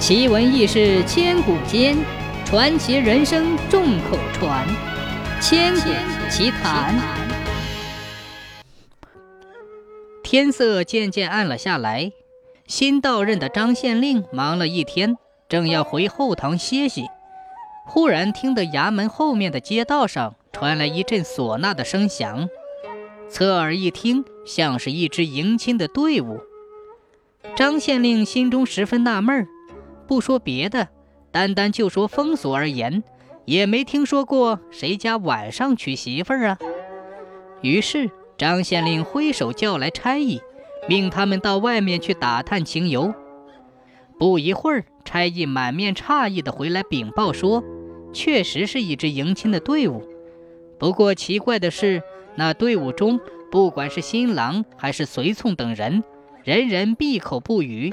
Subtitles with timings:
[0.00, 1.94] 奇闻异事千古间，
[2.46, 4.66] 传奇人生众口传。
[5.42, 5.90] 千古
[6.30, 6.98] 奇谈。
[10.22, 12.12] 天色渐渐暗了下来，
[12.66, 15.18] 新到任的张县令忙了一天，
[15.50, 17.04] 正要回后堂歇息，
[17.84, 22.48] 忽然听得衙门后面的街道上传来一阵唢呐的声响。
[23.28, 26.40] 侧耳一听，像是一支迎亲的队伍。
[27.54, 29.46] 张县令心中十分纳闷儿，
[30.10, 30.88] 不说别的，
[31.30, 33.04] 单单就说风俗而言，
[33.44, 36.58] 也没听说过谁家晚上娶媳妇儿啊。
[37.62, 40.40] 于是张县令挥手叫来差役，
[40.88, 43.14] 命他们到外面去打探情由。
[44.18, 47.62] 不一会儿，差役满面诧异的回来禀报说，
[48.12, 50.02] 确实是一支迎亲的队伍。
[50.76, 52.02] 不过奇怪的是。
[52.36, 56.02] 那队伍中，不管是新郎还是随从等人，
[56.42, 57.92] 人人闭口不语，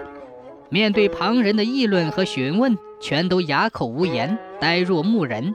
[0.69, 5.53] 面对旁人的议论和询问，全都哑口无言，呆若木人。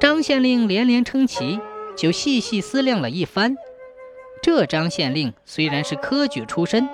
[0.00, 1.60] 张县令连连称奇，
[1.96, 3.56] 就细细思量了一番。
[4.42, 6.88] 这张县令虽然是科举出身，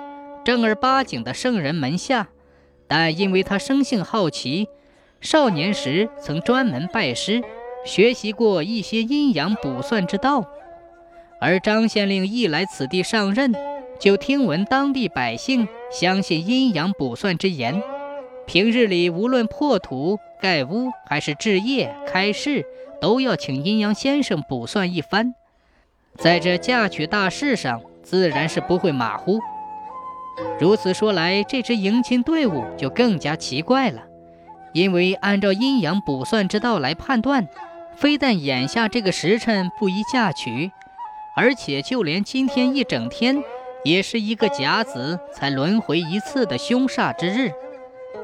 [0.45, 2.29] 正儿八经的圣人门下，
[2.87, 4.67] 但因为他生性好奇，
[5.19, 7.41] 少年时曾专门拜师。
[7.83, 10.45] 学习过一些阴阳卜算之道，
[11.39, 13.51] 而张县令一来此地上任，
[13.99, 17.83] 就听闻当地百姓相信阴阳卜算之言，
[18.47, 22.65] 平日里无论破土盖屋还是置业开市，
[23.01, 25.33] 都要请阴阳先生卜算一番。
[26.17, 29.39] 在这嫁娶大事上，自然是不会马虎。
[30.59, 34.01] 如此说来，这支迎亲队伍就更加奇怪了，
[34.73, 37.47] 因为按照阴阳卜算之道来判断。
[37.97, 40.71] 非但眼下这个时辰不宜嫁娶，
[41.35, 43.43] 而且就连今天一整天，
[43.83, 47.51] 也是一个甲子才轮回一次的凶煞之日。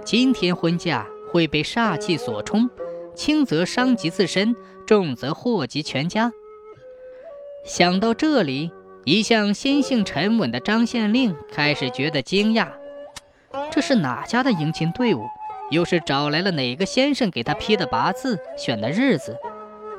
[0.05, 2.69] 今天婚嫁会被煞气所冲，
[3.15, 6.31] 轻则伤及自身，重则祸及全家。
[7.65, 8.71] 想到这里，
[9.03, 12.67] 一向心性沉稳的张县令开始觉得惊讶：
[13.71, 15.25] 这是哪家的迎亲队伍？
[15.69, 19.35] 又是找来了哪个先生给他批的八字、选的日子？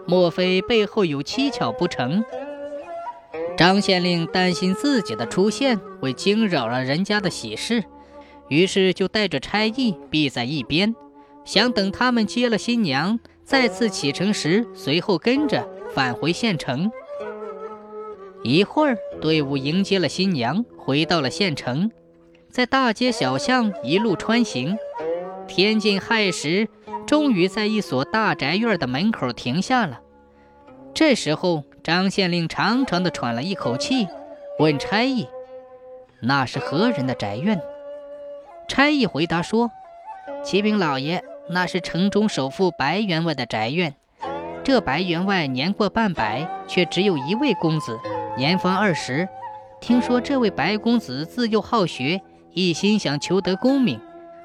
[0.07, 2.25] 莫非背后有蹊跷不成？
[3.59, 7.83] 张县令担心自己的出现会惊扰了人家的喜事，
[8.47, 10.95] 于是就带着差役避在一边，
[11.45, 16.89] 想等他们接了新娘，再次启程时，随后跟着返回县城。
[18.45, 21.91] 一会儿，队伍迎接了新娘，回到了县城，
[22.49, 24.79] 在大街小巷一路穿行，
[25.49, 26.69] 天近亥时。
[27.09, 30.01] 终于在一所大宅院的门口停下了。
[30.93, 34.09] 这时候，张县令长长的喘了一口气，
[34.59, 35.29] 问差役
[36.21, 37.61] ：“那是何人的宅院？”
[38.69, 39.71] 差役回答说
[40.45, 43.95] ：“启禀老爷，那是城中首富白员外的宅院。
[44.63, 47.99] 这白员外年过半百，却只有一位公子，
[48.37, 49.29] 年方二十。
[49.81, 52.21] 听说这位白公子自幼好学，
[52.53, 53.99] 一心想求得功名，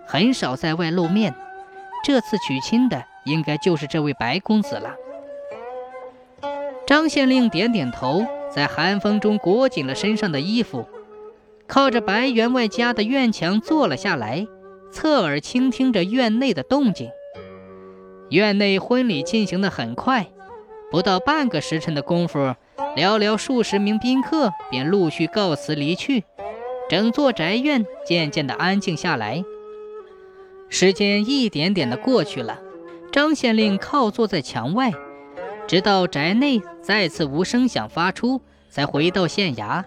[0.05, 1.33] 很少在外露面。”
[2.05, 4.93] 这次娶亲的应该就是这位白公子了。
[6.85, 10.85] 张县令点点头，在寒风中裹紧了身上的衣服，
[11.65, 14.45] 靠着白员外家的院墙坐了下来，
[14.91, 17.09] 侧耳倾听着院内的动静。
[18.29, 20.27] 院内婚礼进行的很快，
[20.91, 22.39] 不到半个时辰的功夫，
[22.97, 26.25] 寥寥数十名宾客便陆续告辞离去，
[26.89, 29.43] 整座宅院渐渐的安静下来。
[30.67, 32.59] 时间一点点的过去了，
[33.11, 34.91] 张县令靠坐在墙外，
[35.67, 39.83] 直到宅内再次无声响发出，才回到县衙。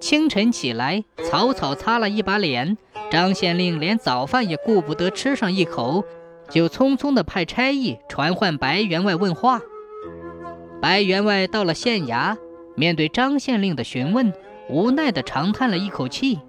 [0.00, 2.76] 清晨起来，草草擦了一把脸，
[3.10, 6.04] 张县令连早饭也顾不得吃上一口，
[6.50, 9.60] 就匆匆的派差役传唤白员外问话。
[10.82, 12.36] 白员外到了县衙，
[12.74, 14.32] 面对张县令的询问，
[14.68, 16.40] 无奈的长叹了一口气。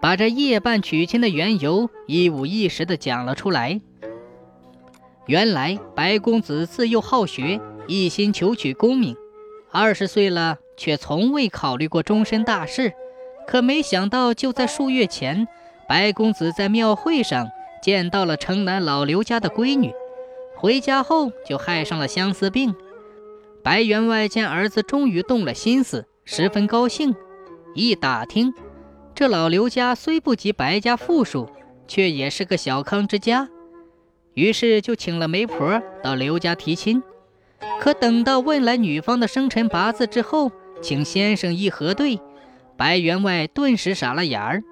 [0.00, 3.80] 把这夜半娶亲的缘由一五一十地讲了出来。
[5.26, 9.16] 原来白公子自幼好学，一心求取功名，
[9.70, 12.92] 二十岁了却从未考虑过终身大事。
[13.46, 15.46] 可没想到，就在数月前，
[15.88, 17.48] 白公子在庙会上
[17.82, 19.92] 见到了城南老刘家的闺女，
[20.56, 22.74] 回家后就害上了相思病。
[23.62, 27.14] 白员外见儿子终于动了心思，十分高兴。
[27.74, 28.52] 一打听。
[29.14, 31.48] 这老刘家虽不及白家富庶，
[31.86, 33.48] 却也是个小康之家，
[34.34, 37.02] 于是就请了媒婆到刘家提亲。
[37.80, 40.50] 可等到问来女方的生辰八字之后，
[40.80, 42.20] 请先生一核对，
[42.76, 44.62] 白员外顿时傻了眼儿，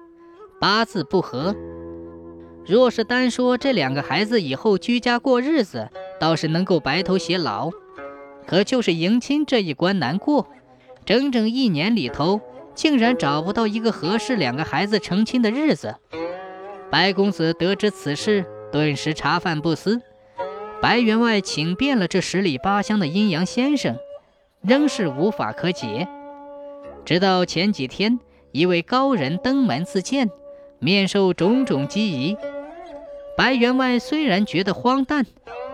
[0.59, 1.55] 八字不合。
[2.65, 7.71] 若是单说这两个孩子以后居家过日子，倒是能够白头偕老。
[8.47, 10.47] 可就是迎亲这一关难过，
[11.05, 12.41] 整整一年里头，
[12.73, 15.95] 竟然找不到一个合适两个孩子成亲的日子。
[16.89, 20.01] 白公子得知此事，顿时茶饭不思。
[20.81, 23.97] 白员外请遍了这十里八乡的阴阳先生，
[24.61, 26.07] 仍是无法可解。
[27.05, 28.19] 直到前几天，
[28.51, 30.29] 一位高人登门自荐，
[30.79, 32.35] 面授种种机宜。
[33.37, 35.25] 白员外虽然觉得荒诞，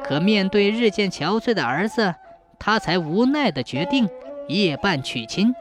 [0.03, 2.15] 可面对日渐憔悴的儿子，
[2.59, 4.09] 他才无奈地决定
[4.47, 5.53] 夜半娶亲。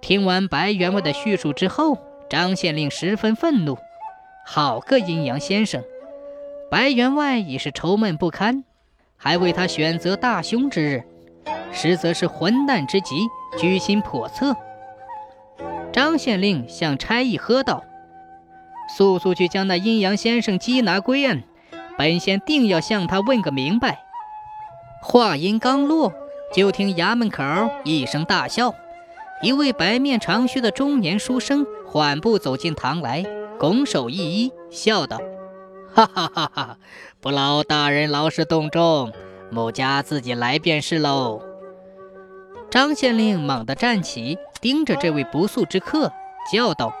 [0.00, 1.98] 听完白员外的叙述之后，
[2.30, 3.76] 张县令十分愤怒。
[4.46, 5.82] 好个阴阳先生！
[6.70, 8.64] 白员外已是愁闷不堪，
[9.16, 11.04] 还为他选择大凶之日，
[11.72, 13.26] 实则是混蛋之极，
[13.58, 14.56] 居心叵测。
[15.92, 17.84] 张县令向差役喝道。
[18.96, 21.42] 速速去将那阴阳先生缉拿归案，
[21.96, 24.00] 本县定要向他问个明白。
[25.02, 26.12] 话音刚落，
[26.52, 27.44] 就听衙门口
[27.84, 28.74] 一声大笑，
[29.42, 33.24] 一位白面长须的中年书生缓步走进堂来，
[33.60, 35.20] 拱手一揖，笑道
[35.92, 36.78] ：“哈哈哈哈！
[37.20, 39.12] 不劳大人劳师动众，
[39.50, 41.42] 某家自己来便是喽。”
[42.72, 46.10] 张县令猛地站起，盯着这位不速之客，
[46.50, 46.94] 叫道：“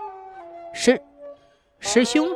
[0.74, 1.00] 是。”
[1.80, 2.28] 师兄，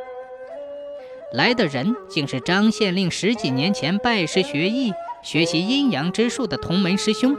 [1.31, 7.37] 来的人竟是张县令十几年前拜师学艺、学习阴阳之术的同门师兄。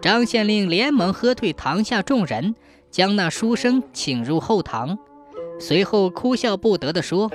[0.00, 2.56] 张县令连忙喝退堂下众人，
[2.90, 4.98] 将那书生请入后堂，
[5.62, 7.30] 随后哭笑不得地说：“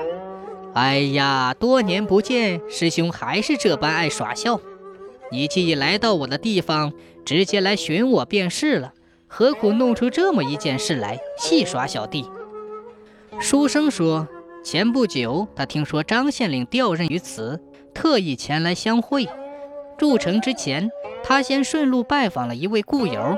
[0.76, 4.60] 哎呀，多年不见，师兄还是这般爱耍笑。
[5.32, 6.92] 你既已来到我的地方，
[7.24, 8.92] 直接来寻我便是了，
[9.28, 12.30] 何苦弄出这么一件事来戏耍小弟？”
[13.40, 14.28] 书生说
[14.62, 17.62] ：“前不久，他听说张县令调任于此，
[17.94, 19.26] 特意前来相会。
[19.98, 20.90] 入城之前，
[21.24, 23.38] 他先顺路拜访了一位故友，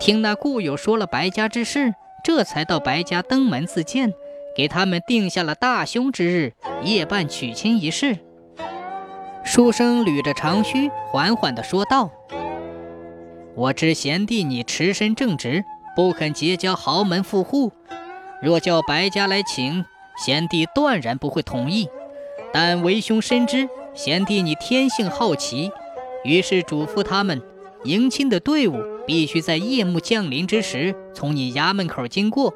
[0.00, 1.92] 听那故友说了白家之事，
[2.24, 4.14] 这才到白家登门自荐，
[4.56, 8.18] 给他们定下了大凶之日，夜半娶亲一事。”
[9.44, 12.10] 书生捋着长须，缓缓地说道
[13.54, 15.62] ：“我知贤弟你持身正直，
[15.94, 17.70] 不肯结交豪门富户。”
[18.40, 19.84] 若叫白家来请
[20.16, 21.88] 贤弟，断然不会同意。
[22.52, 25.70] 但为兄深知贤弟你天性好奇，
[26.24, 27.42] 于是嘱咐他们，
[27.84, 32.52] 迎亲的队伍必须在夜幕降临之时从你衙门口经过。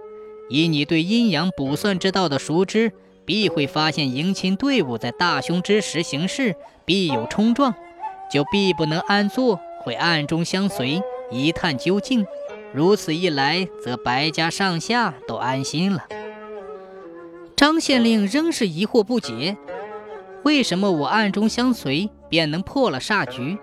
[0.48, 2.90] 以你对阴阳卜算之道的熟知，
[3.26, 7.74] 必会发现迎亲队伍在大凶之时行事必有冲撞，
[8.32, 12.24] 就必不能安坐，会暗中相随，一探究竟。
[12.72, 16.06] 如此一来，则白家上下都安心了。
[17.54, 19.58] 张县令仍是疑惑不解：
[20.44, 23.58] 为什么我暗中相随，便能破了煞局？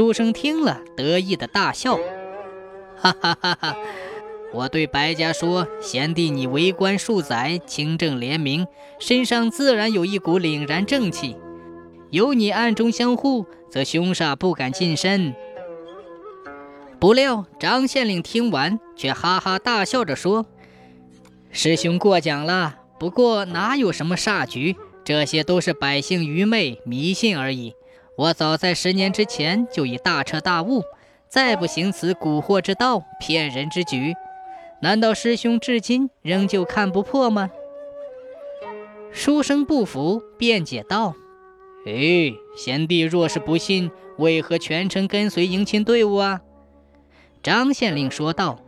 [0.00, 1.98] 书生听了，得意的大笑
[2.96, 3.76] ：“哈哈哈哈！
[4.50, 8.66] 我对白家说，贤弟你为官数载，清正廉明，
[8.98, 11.36] 身上自然有一股凛然正气。
[12.08, 15.34] 有你暗中相护，则凶煞不敢近身。”
[16.98, 20.46] 不料张县令听完，却哈哈大笑着说
[21.52, 22.76] ：“师兄过奖了。
[22.98, 27.74] 不过哪有什么煞局，这些都是百姓愚昧迷信而已。
[28.20, 30.84] 我早在十年之前就已大彻大悟，
[31.26, 34.14] 再不行此蛊惑之道、骗人之举。
[34.82, 37.48] 难道师兄至今仍旧看不破吗？”
[39.10, 41.14] 书生不服，辩解道
[41.88, 46.42] ：“哎，贤弟若是不信，为何全程跟随迎亲队伍啊？”
[47.42, 48.58] 张县令说道：“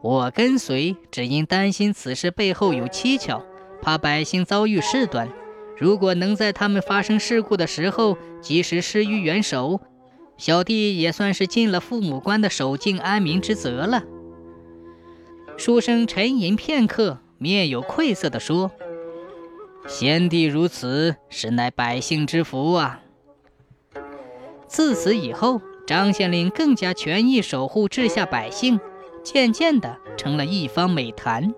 [0.00, 3.42] 我跟随，只因担心此事背后有蹊跷，
[3.82, 5.28] 怕百姓遭遇事端。
[5.78, 9.80] 如果能在他们发生事故的时候及时施于援手，
[10.36, 14.04] 小弟也算是尽了父母官的守静安民之责了。”
[15.56, 18.70] 书生沉吟片刻，面有愧色地说
[19.88, 23.00] ：“贤弟如此，实乃百姓之福啊。”
[24.68, 25.60] 自此以后。
[25.86, 28.80] 张县令更加全意守护治下百姓，
[29.22, 31.54] 渐渐的成了一方美谈。